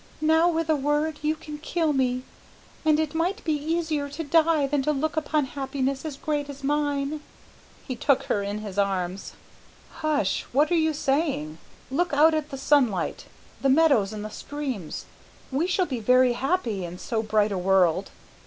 Now 0.19 0.49
with 0.49 0.67
a 0.67 0.75
word 0.75 1.19
you 1.21 1.35
can 1.35 1.59
kill 1.59 1.93
me, 1.93 2.23
and 2.83 2.99
it 2.99 3.13
might 3.13 3.43
be 3.43 3.53
easier 3.53 4.09
to 4.09 4.23
die 4.23 4.65
than 4.65 4.81
to 4.81 4.91
look 4.91 5.15
upon 5.15 5.45
happiness 5.45 6.05
as 6.05 6.17
great 6.17 6.49
as 6.49 6.63
mine." 6.63 7.21
He 7.87 7.95
took 7.95 8.23
her 8.23 8.41
in 8.41 8.57
his 8.65 8.79
arms, 8.79 9.33
"Hush, 9.97 10.47
what 10.53 10.71
are 10.71 10.75
you 10.75 10.95
saying? 10.95 11.59
Look, 11.91 12.13
look 12.13 12.19
out 12.19 12.33
at 12.33 12.49
the 12.49 12.57
sunlight, 12.57 13.25
the 13.61 13.69
meadows 13.69 14.11
and 14.11 14.25
the 14.25 14.29
streams. 14.31 15.05
We 15.51 15.67
shall 15.67 15.85
be 15.85 15.99
very 15.99 16.33
happy 16.33 16.83
in 16.83 16.97
so 16.97 17.21
bright 17.21 17.51
a 17.51 17.57
world." 17.59 18.09